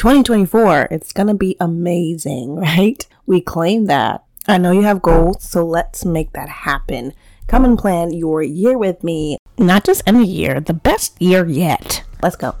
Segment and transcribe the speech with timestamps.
[0.00, 3.06] 2024, it's gonna be amazing, right?
[3.26, 4.24] We claim that.
[4.48, 7.12] I know you have goals, so let's make that happen.
[7.48, 9.36] Come and plan your year with me.
[9.58, 12.02] Not just any year, the best year yet.
[12.22, 12.54] Let's go.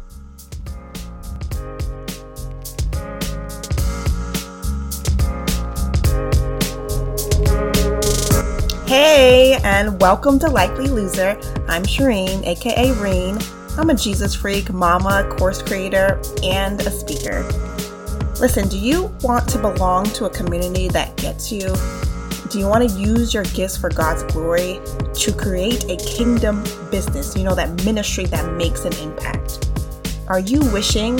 [8.86, 11.40] Hey, and welcome to Likely Loser.
[11.68, 13.38] I'm Shireen, aka Reen.
[13.80, 17.42] I'm a Jesus freak, mama, course creator, and a speaker.
[18.38, 21.74] Listen, do you want to belong to a community that gets you?
[22.50, 24.80] Do you want to use your gifts for God's glory
[25.14, 27.34] to create a kingdom business?
[27.34, 29.70] You know, that ministry that makes an impact.
[30.28, 31.18] Are you wishing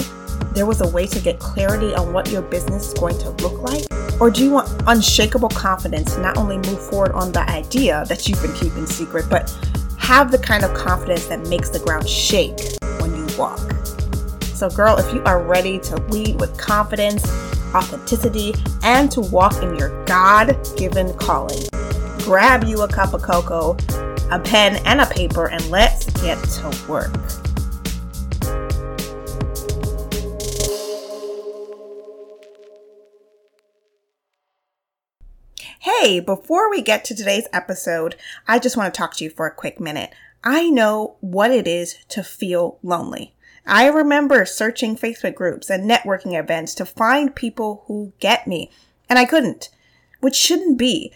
[0.53, 3.59] there was a way to get clarity on what your business is going to look
[3.63, 3.85] like?
[4.21, 8.29] Or do you want unshakable confidence to not only move forward on the idea that
[8.29, 9.49] you've been keeping secret, but
[10.11, 12.59] have the kind of confidence that makes the ground shake
[12.99, 13.61] when you walk?
[14.53, 17.23] So, girl, if you are ready to lead with confidence,
[17.73, 21.63] authenticity, and to walk in your God given calling,
[22.17, 23.77] grab you a cup of cocoa,
[24.31, 27.15] a pen, and a paper, and let's get to work.
[36.01, 38.15] Hey, before we get to today's episode,
[38.47, 40.11] I just want to talk to you for a quick minute.
[40.43, 43.35] I know what it is to feel lonely.
[43.67, 48.71] I remember searching Facebook groups and networking events to find people who get me,
[49.09, 49.69] and I couldn't,
[50.21, 51.13] which shouldn't be.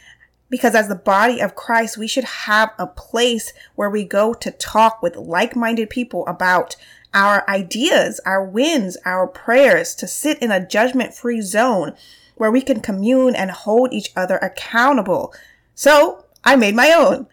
[0.52, 4.52] Because as the body of Christ, we should have a place where we go to
[4.52, 6.76] talk with like minded people about
[7.12, 11.96] our ideas, our wins, our prayers, to sit in a judgment free zone
[12.36, 15.34] where we can commune and hold each other accountable.
[15.74, 17.28] So I made my own.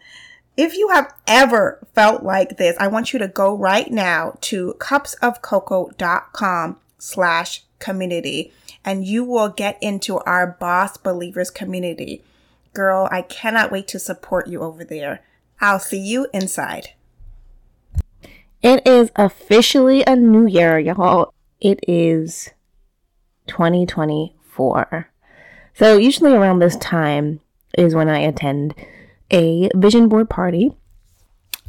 [0.55, 4.75] If you have ever felt like this, I want you to go right now to
[4.79, 8.53] cupsofcoco.com slash community
[8.85, 12.21] and you will get into our boss believers community.
[12.73, 15.21] Girl, I cannot wait to support you over there.
[15.59, 16.89] I'll see you inside.
[18.61, 21.33] It is officially a new year, y'all.
[21.59, 22.49] It is
[23.47, 25.09] 2020 for.
[25.73, 27.39] So, usually around this time
[27.77, 28.75] is when I attend
[29.31, 30.75] a vision board party.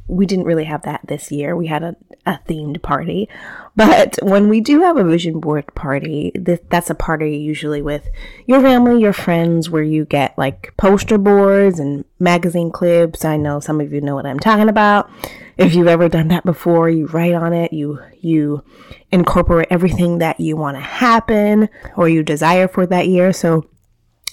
[0.07, 1.57] We didn't really have that this year.
[1.57, 1.97] We had a,
[2.27, 3.27] a themed party.
[3.75, 8.07] But when we do have a vision board party, this, that's a party usually with
[8.47, 13.25] your family, your friends, where you get like poster boards and magazine clips.
[13.25, 15.11] I know some of you know what I'm talking about.
[15.57, 18.65] If you've ever done that before, you write on it, you you
[19.13, 23.33] incorporate everything that you want to happen or you desire for that year.
[23.33, 23.69] So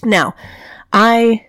[0.04, 0.34] now,
[0.92, 1.46] I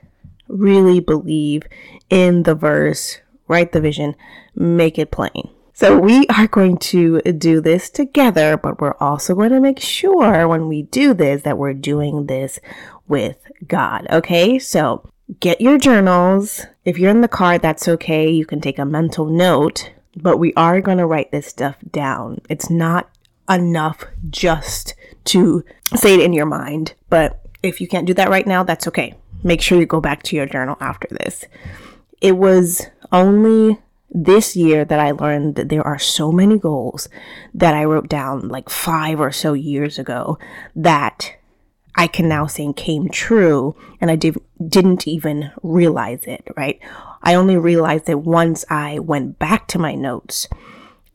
[0.47, 1.63] really believe
[2.09, 4.15] in the verse, write the vision,
[4.55, 5.49] make it plain.
[5.75, 10.47] So we are going to do this together, but we're also going to make sure
[10.47, 12.59] when we do this that we're doing this
[13.07, 14.05] with God.
[14.11, 14.59] Okay.
[14.59, 16.65] So get your journals.
[16.85, 18.29] If you're in the car, that's okay.
[18.29, 22.41] You can take a mental note, but we are going to write this stuff down.
[22.49, 23.09] It's not
[23.49, 24.95] enough just
[25.25, 25.63] to
[25.95, 29.15] say it in your mind, but if you can't do that right now, that's okay.
[29.43, 31.45] Make sure you go back to your journal after this.
[32.21, 33.79] It was only
[34.09, 37.09] this year that I learned that there are so many goals
[37.53, 40.37] that I wrote down like five or so years ago
[40.75, 41.35] that
[41.95, 44.37] I can now say came true and I did,
[44.67, 46.79] didn't even realize it, right?
[47.21, 50.47] I only realized it once I went back to my notes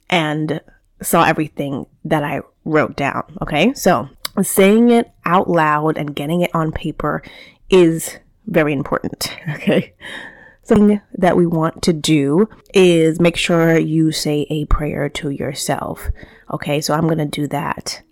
[0.08, 0.60] and
[1.02, 3.24] saw everything that I wrote down.
[3.42, 3.74] Okay.
[3.74, 4.08] So
[4.42, 7.22] saying it out loud and getting it on paper
[7.70, 9.36] is very important.
[9.54, 9.94] Okay.
[10.62, 16.10] Something that we want to do is make sure you say a prayer to yourself.
[16.52, 16.82] Okay.
[16.82, 18.02] So I'm to do that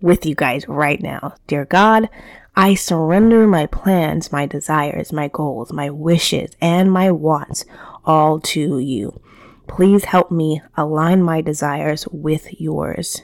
[0.00, 1.34] with you guys right now.
[1.46, 2.08] Dear God,
[2.56, 7.64] I surrender my plans, my desires, my goals, my wishes, and my wants
[8.04, 9.20] all to you.
[9.68, 13.22] Please help me align my desires with yours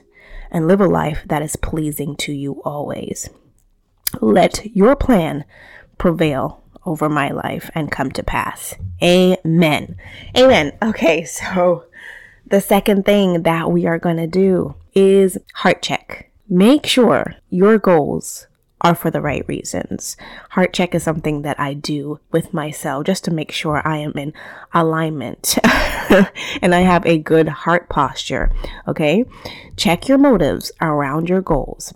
[0.51, 3.29] and live a life that is pleasing to you always.
[4.21, 5.45] Let your plan
[5.99, 8.75] prevail over my life and come to pass.
[9.03, 9.97] Amen.
[10.37, 10.73] Amen.
[10.83, 11.87] Okay, so
[12.47, 16.31] the second thing that we are going to do is heart check.
[16.49, 18.47] Make sure your goals
[18.83, 20.17] are for the right reasons.
[20.51, 24.13] Heart check is something that I do with myself just to make sure I am
[24.13, 24.35] in
[24.75, 25.57] alignment
[26.61, 28.53] and I have a good heart posture.
[28.87, 29.25] Okay.
[29.77, 31.95] Check your motives around your goals.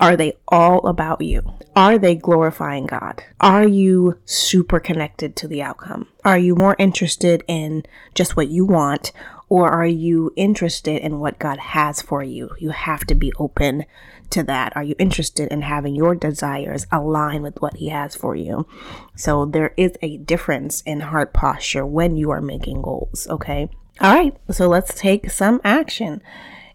[0.00, 1.42] Are they all about you?
[1.76, 3.22] Are they glorifying God?
[3.40, 6.08] Are you super connected to the outcome?
[6.24, 7.84] Are you more interested in
[8.14, 9.12] just what you want
[9.52, 12.52] Or are you interested in what God has for you?
[12.58, 13.84] You have to be open
[14.30, 14.74] to that.
[14.74, 18.66] Are you interested in having your desires align with what He has for you?
[19.14, 23.68] So there is a difference in heart posture when you are making goals, okay?
[24.00, 26.22] All right, so let's take some action.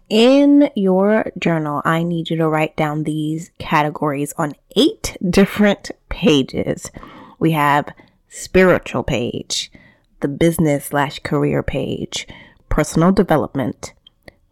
[0.08, 6.92] In your journal, I need you to write down these categories on eight different pages.
[7.40, 7.92] We have
[8.28, 9.72] spiritual page,
[10.20, 12.28] the business slash career page,
[12.68, 13.94] personal development,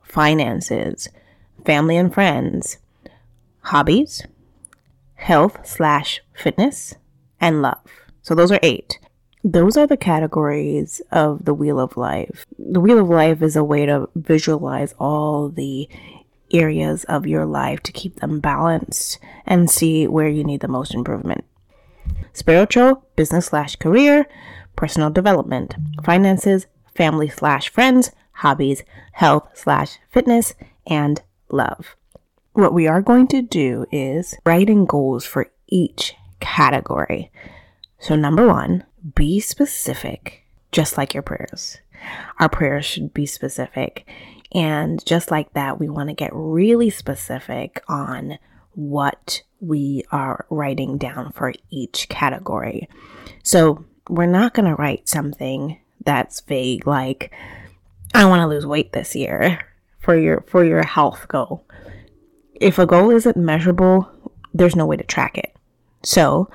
[0.02, 1.08] finances,
[1.64, 2.78] family and friends,
[3.60, 4.24] hobbies,
[5.14, 6.94] health slash fitness,
[7.40, 7.80] and love.
[8.22, 8.98] So those are eight.
[9.44, 12.46] Those are the categories of the Wheel of Life.
[12.58, 15.88] The Wheel of Life is a way to visualize all the
[16.52, 20.94] areas of your life to keep them balanced and see where you need the most
[20.94, 21.44] improvement.
[22.32, 24.26] Spiritual, business slash career,
[24.74, 25.74] personal development,
[26.04, 26.66] finances,
[26.96, 28.82] family slash friends, hobbies,
[29.12, 30.54] health slash fitness,
[30.86, 31.96] and love.
[32.52, 37.30] What we are going to do is writing goals for each category.
[37.98, 38.84] So, number one,
[39.14, 41.78] be specific, just like your prayers.
[42.38, 44.06] Our prayers should be specific.
[44.52, 48.38] And just like that, we want to get really specific on
[48.72, 52.88] what we are writing down for each category.
[53.42, 57.32] So, we're not going to write something that's vague like
[58.14, 59.60] I want to lose weight this year
[59.98, 61.66] for your for your health goal.
[62.54, 64.10] If a goal isn't measurable,
[64.54, 65.54] there's no way to track it.
[66.02, 66.48] So,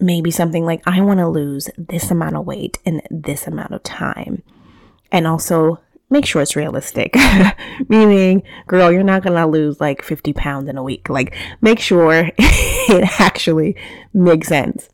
[0.00, 3.82] maybe something like I want to lose this amount of weight in this amount of
[3.84, 4.42] time.
[5.12, 7.14] And also make sure it's realistic.
[7.88, 11.08] Meaning, girl, you're not going to lose like 50 pounds in a week.
[11.08, 13.76] Like, make sure it actually
[14.12, 14.88] makes sense.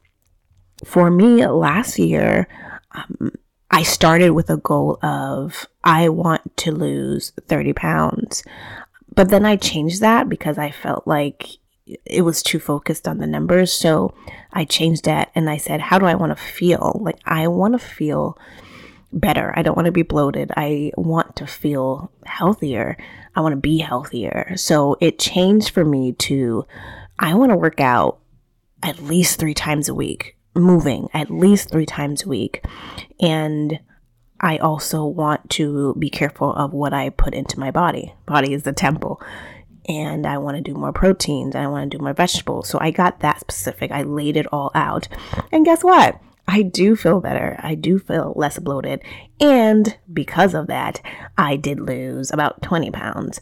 [0.85, 2.49] For me, last year,
[2.95, 3.33] um,
[3.71, 8.45] I started with a goal of I want to lose 30 pounds.
[9.15, 11.49] But then I changed that because I felt like
[12.05, 13.73] it was too focused on the numbers.
[13.73, 14.15] So
[14.53, 17.01] I changed that and I said, How do I want to feel?
[17.03, 18.39] Like, I want to feel
[19.13, 19.53] better.
[19.57, 20.51] I don't want to be bloated.
[20.57, 22.97] I want to feel healthier.
[23.35, 24.57] I want to be healthier.
[24.57, 26.67] So it changed for me to
[27.19, 28.19] I want to work out
[28.83, 32.65] at least three times a week moving at least three times a week.
[33.21, 33.81] And
[34.41, 38.15] I also want to be careful of what I put into my body.
[38.27, 39.21] Body is the temple.
[39.87, 41.55] And I want to do more proteins.
[41.55, 42.69] I want to do more vegetables.
[42.69, 43.91] So I got that specific.
[43.91, 45.09] I laid it all out.
[45.53, 46.21] And guess what?
[46.47, 47.59] I do feel better.
[47.63, 49.03] I do feel less bloated.
[49.41, 51.01] And because of that,
[51.37, 53.41] I did lose about 20 pounds.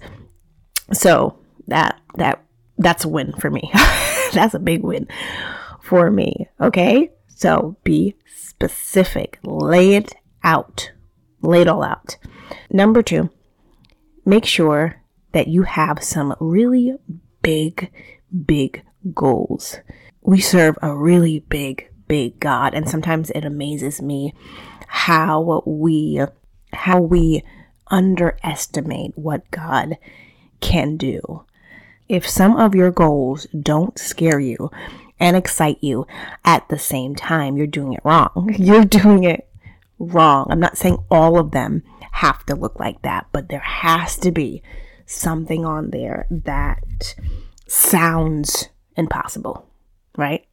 [0.93, 1.39] So
[1.69, 2.45] that, that,
[2.79, 3.71] that's a win for me.
[4.33, 5.09] that's a big win
[5.83, 6.49] for me.
[6.61, 7.11] Okay.
[7.27, 9.39] So be specific.
[9.43, 10.15] Lay it
[10.45, 10.93] out.
[11.41, 12.17] Lay it all out.
[12.71, 13.31] Number two,
[14.25, 15.03] make sure
[15.33, 16.95] that you have some really
[17.43, 17.91] big,
[18.47, 18.83] big
[19.13, 19.79] goals.
[20.21, 24.35] We serve a really big, big God, and sometimes it amazes me
[24.87, 26.21] how we
[26.73, 27.43] how we
[27.89, 29.97] underestimate what God
[30.61, 31.45] can do.
[32.09, 34.71] If some of your goals don't scare you,
[35.23, 36.05] and excite you
[36.45, 38.53] at the same time, you're doing it wrong.
[38.59, 39.49] You're doing it
[40.01, 40.49] wrong.
[40.51, 44.33] I'm not saying all of them have to look like that, but there has to
[44.33, 44.65] be
[45.07, 47.15] something on there that
[47.69, 49.65] sounds impossible,
[50.19, 50.45] right?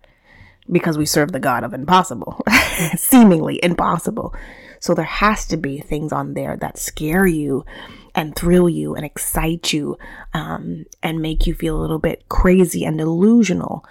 [0.72, 2.46] Because we serve the God of impossible,
[2.96, 4.36] seemingly impossible.
[4.80, 7.66] So there has to be things on there that scare you
[8.14, 9.98] and thrill you and excite you
[10.36, 13.84] um, and make you feel a little bit crazy and delusional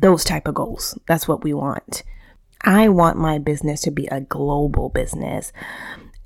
[0.00, 0.98] those type of goals.
[1.06, 2.02] That's what we want.
[2.62, 5.52] I want my business to be a global business.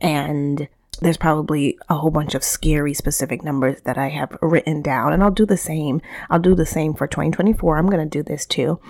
[0.01, 0.69] And
[1.01, 5.13] there's probably a whole bunch of scary specific numbers that I have written down.
[5.13, 6.01] And I'll do the same.
[6.29, 7.77] I'll do the same for 2024.
[7.77, 8.81] I'm going to do this too.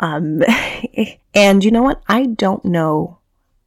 [0.00, 0.42] Um,
[1.34, 2.02] and you know what?
[2.08, 3.18] I don't know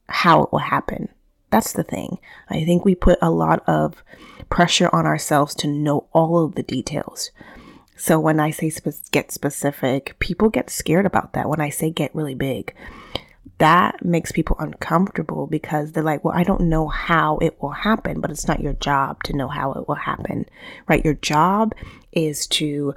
[0.08, 1.08] how it will happen.
[1.50, 2.18] That's the thing.
[2.48, 4.02] I think we put a lot of
[4.50, 7.30] pressure on ourselves to know all of the details.
[7.98, 11.48] So when I say spe- get specific, people get scared about that.
[11.48, 12.74] When I say get really big,
[13.58, 18.20] that makes people uncomfortable because they're like, well, I don't know how it will happen,
[18.20, 20.46] but it's not your job to know how it will happen,
[20.86, 21.04] right?
[21.04, 21.74] Your job
[22.12, 22.94] is to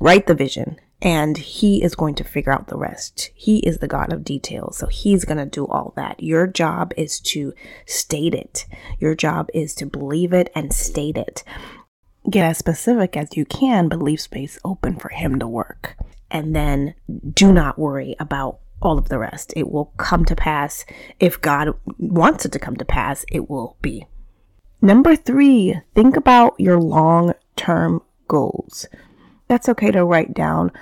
[0.00, 3.30] write the vision and he is going to figure out the rest.
[3.34, 4.78] He is the God of details.
[4.78, 6.22] So he's going to do all that.
[6.22, 7.52] Your job is to
[7.86, 8.66] state it.
[8.98, 11.42] Your job is to believe it and state it.
[12.28, 15.96] Get as specific as you can, but leave space open for him to work.
[16.30, 16.94] And then
[17.32, 19.52] do not worry about all of the rest.
[19.56, 20.84] It will come to pass.
[21.18, 24.06] If God wants it to come to pass, it will be.
[24.82, 28.86] Number three, think about your long term goals.
[29.48, 30.72] That's okay to write down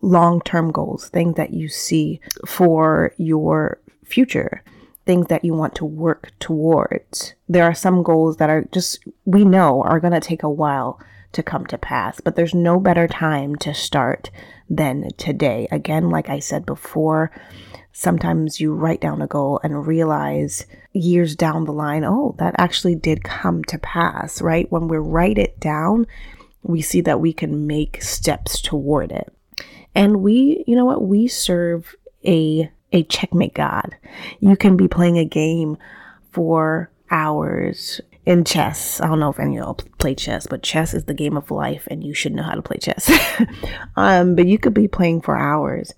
[0.00, 4.62] long term goals, things that you see for your future,
[5.06, 7.34] things that you want to work towards.
[7.48, 11.00] There are some goals that are just, we know, are going to take a while
[11.32, 14.30] to come to pass, but there's no better time to start
[14.68, 15.68] than today.
[15.70, 17.30] Again, like I said before,
[17.92, 22.94] sometimes you write down a goal and realize years down the line, oh, that actually
[22.94, 24.70] did come to pass, right?
[24.72, 26.06] When we write it down,
[26.62, 29.32] we see that we can make steps toward it.
[29.94, 31.94] And we, you know what, we serve
[32.24, 33.96] a a checkmate god.
[34.40, 35.76] You can be playing a game
[36.32, 39.00] for hours in chess.
[39.00, 41.50] I don't know if any of y'all play chess, but chess is the game of
[41.50, 43.10] life and you should know how to play chess.
[43.96, 45.92] um, but you could be playing for hours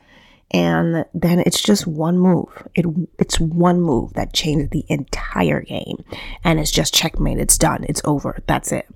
[0.50, 2.66] and then it's just one move.
[2.74, 2.86] It
[3.18, 6.04] it's one move that changes the entire game,
[6.42, 7.38] and it's just checkmate.
[7.38, 7.84] It's done.
[7.88, 8.42] It's over.
[8.46, 8.86] That's it,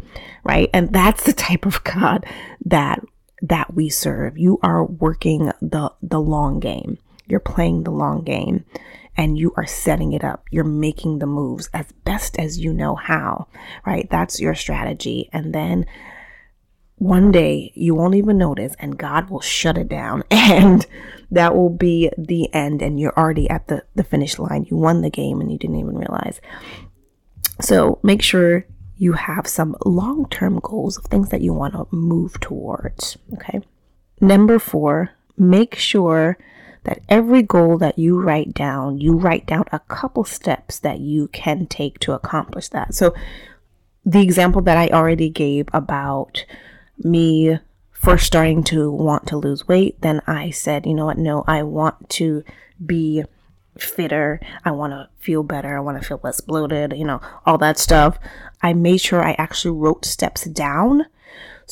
[0.45, 0.71] right?
[0.73, 2.25] And that's the type of God
[2.65, 3.01] that
[3.43, 4.39] that we serve.
[4.39, 6.99] You are working the the long game.
[7.33, 8.67] You're playing the long game,
[9.17, 10.45] and you are setting it up.
[10.51, 13.49] You're making the moves as best as you know how,
[13.87, 14.07] right?
[14.11, 15.87] That's your strategy, and then
[16.97, 20.87] one day you won't even notice and God will shut it down and
[21.33, 24.67] that will be the end and you're already at the, the finish line.
[24.71, 26.41] You won the game and you didn't even realize.
[27.61, 31.89] So make sure you have some long term goals of things that you want to
[31.91, 33.19] move towards.
[33.33, 33.63] Okay.
[34.21, 36.39] Number four, make sure
[36.85, 41.29] that every goal that you write down, you write down a couple steps that you
[41.29, 42.95] can take to accomplish that.
[42.95, 43.15] So
[44.05, 46.45] the example that I already gave about
[46.99, 47.59] me
[47.93, 51.19] first starting to want to lose weight, then I said, you know what?
[51.19, 52.43] No, I want to
[52.85, 53.25] be
[53.79, 54.41] fitter.
[54.65, 55.77] I want to feel better.
[55.77, 58.19] I want to feel less bloated, you know, all that stuff.
[58.61, 61.07] I made sure I actually wrote steps down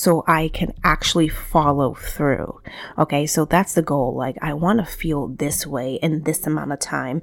[0.00, 2.62] so I can actually follow through.
[2.96, 4.16] Okay, so that's the goal.
[4.16, 7.20] Like, I want to feel this way in this amount of time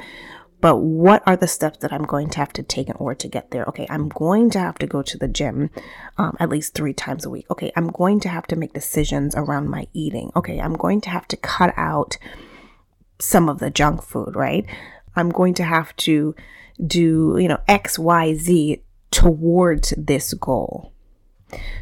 [0.60, 3.28] but what are the steps that I'm going to have to take in order to
[3.28, 3.64] get there?
[3.66, 5.70] Okay, I'm going to have to go to the gym
[6.18, 7.46] um, at least three times a week.
[7.52, 10.32] Okay, I'm going to have to make decisions around my eating.
[10.36, 12.18] Okay, I'm going to have to cut out
[13.20, 14.66] some of the junk food, right?
[15.16, 16.36] I'm going to have to
[16.86, 18.82] do, you know, X, Y, Z
[19.12, 20.92] towards this goal.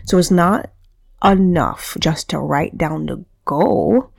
[0.03, 0.69] So it's not
[1.25, 4.11] enough just to write down the goal,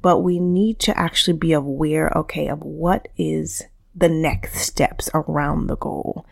[0.00, 5.66] but we need to actually be aware, okay, of what is the next steps around
[5.66, 6.26] the goal.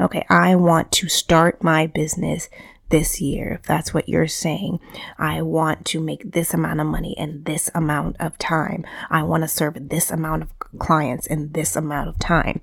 [0.00, 2.48] Okay, I want to start my business
[2.88, 3.54] this year.
[3.54, 4.78] If that's what you're saying,
[5.18, 8.84] I want to make this amount of money in this amount of time.
[9.10, 12.60] I want to serve this amount of clients in this amount of time.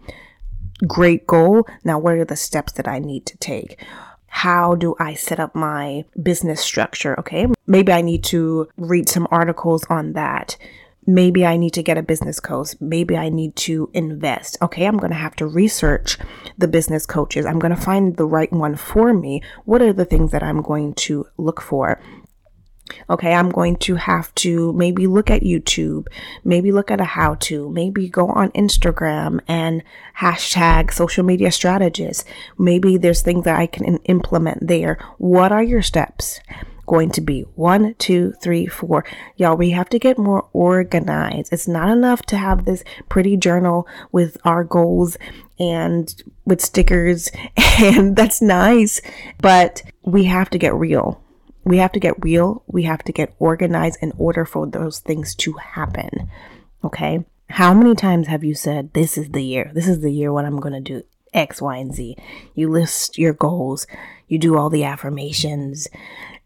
[0.88, 1.68] Great goal.
[1.84, 3.84] Now, what are the steps that I need to take?
[4.30, 7.20] How do I set up my business structure?
[7.20, 10.58] Okay, maybe I need to read some articles on that
[11.10, 12.76] maybe I need to get a business coach.
[12.80, 14.58] Maybe I need to invest.
[14.62, 16.18] Okay, I'm going to have to research
[16.58, 17.46] the business coaches.
[17.46, 19.42] I'm going to find the right one for me.
[19.66, 22.00] What are the things that I'm going to look for?
[23.10, 26.08] Okay, I'm going to have to maybe look at YouTube,
[26.44, 29.84] maybe look at a how to, maybe go on Instagram and
[30.18, 32.26] hashtag social media strategist.
[32.58, 34.98] Maybe there's things that I can implement there.
[35.18, 36.40] What are your steps?
[36.90, 39.06] going to be one, two, three, four.
[39.38, 41.54] Y'all, we have to get more organized.
[41.54, 45.16] It's not enough to have this pretty journal with our goals
[45.60, 46.12] and
[46.46, 47.30] with stickers,
[47.80, 49.02] and that's nice,
[49.40, 51.22] but we have to get real.
[51.64, 52.64] We have to get real.
[52.68, 56.30] We have to get organized in order for those things to happen.
[56.84, 57.26] Okay.
[57.50, 59.72] How many times have you said, This is the year?
[59.74, 62.16] This is the year when I'm going to do X, Y, and Z?
[62.54, 63.88] You list your goals,
[64.28, 65.88] you do all the affirmations,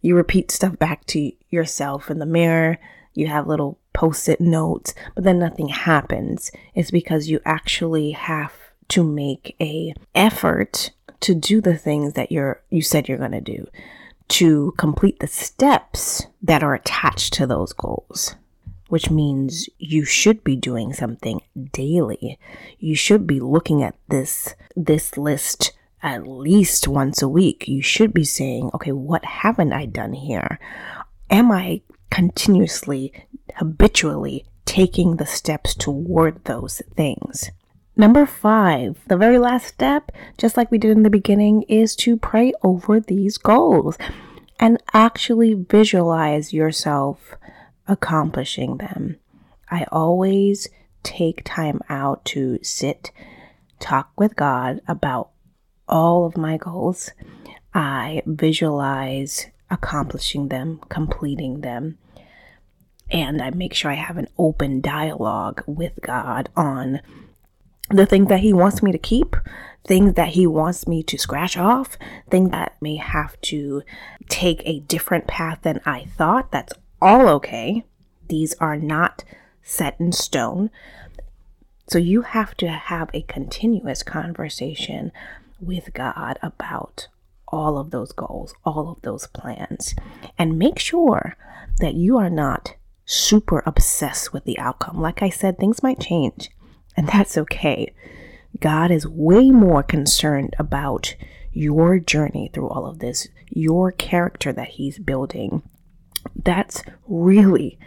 [0.01, 2.77] you repeat stuff back to yourself in the mirror.
[3.13, 6.51] You have little post it notes, but then nothing happens.
[6.73, 8.53] It's because you actually have
[8.89, 10.91] to make a effort
[11.21, 13.67] to do the things that you're you said you're going to do
[14.27, 18.35] to complete the steps that are attached to those goals
[18.89, 22.37] which means you should be doing something daily
[22.79, 28.13] you should be looking at this this list at least once a week, you should
[28.13, 30.59] be saying, okay, what haven't I done here?
[31.29, 33.13] Am I continuously,
[33.55, 37.49] habitually taking the steps toward those things?
[37.95, 42.17] Number five, the very last step, just like we did in the beginning, is to
[42.17, 43.97] pray over these goals
[44.59, 47.35] and actually visualize yourself
[47.87, 49.17] accomplishing them.
[49.69, 50.67] I always
[51.03, 53.11] take time out to sit,
[53.79, 55.29] talk with God about
[55.87, 57.11] all of my goals.
[57.75, 61.97] I visualize accomplishing them, completing them,
[63.11, 67.01] and I make sure I have an open dialogue with God on
[67.93, 69.35] the things that He wants me to keep,
[69.85, 71.97] things that He wants me to scratch off,
[72.29, 73.83] things that may have to
[74.29, 76.51] take a different path than I thought.
[76.51, 77.85] That's all okay.
[78.27, 79.23] These are not
[79.61, 80.69] set in stone.
[81.87, 85.11] So you have to have a continuous conversation
[85.59, 87.07] with God about
[87.47, 89.93] all of those goals, all of those plans,
[90.37, 91.35] and make sure
[91.77, 94.99] that you are not super obsessed with the outcome.
[94.99, 96.49] Like I said, things might change,
[96.95, 97.93] and that's okay.
[98.59, 101.15] God is way more concerned about
[101.51, 105.61] your journey through all of this, your character that He's building.
[106.35, 107.77] That's really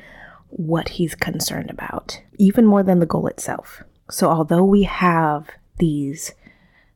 [0.48, 3.82] what He's concerned about, even more than the goal itself.
[4.10, 5.48] So, although we have
[5.78, 6.32] these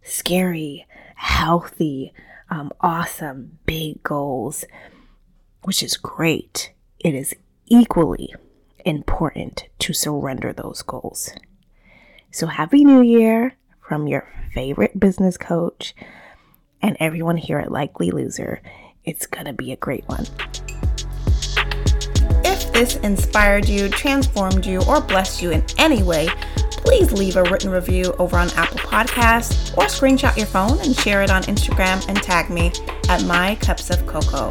[0.03, 0.87] scary,
[1.17, 2.13] healthy,
[2.51, 4.65] um, awesome, big goals,
[5.63, 7.35] which is great, it is
[7.67, 8.35] equally
[8.85, 11.31] important to surrender those goals.
[12.33, 15.97] So, Happy New Year from your favorite business coach
[16.81, 18.63] and everyone here at Likely Loser.
[19.05, 20.27] It's going to be a great one.
[22.45, 26.29] If this inspired you, transformed you, or blessed you in any way,
[26.69, 31.23] please leave a written review over on Apple Podcasts or screenshot your phone and share
[31.23, 32.71] it on Instagram and tag me
[33.09, 34.51] at My Cups of Coco.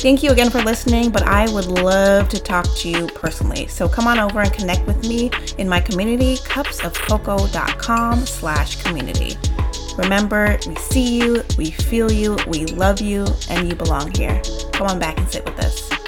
[0.00, 3.66] Thank you again for listening, but I would love to talk to you personally.
[3.66, 9.36] So come on over and connect with me in my community, cupsofcoco.com slash community.
[9.98, 14.40] Remember, we see you, we feel you, we love you, and you belong here.
[14.72, 15.99] Come on back and sit with us.